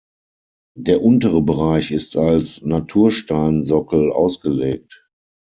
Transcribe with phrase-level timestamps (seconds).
[0.75, 5.07] Der untere Bereich ist als Natursteinsockel ausgelegt.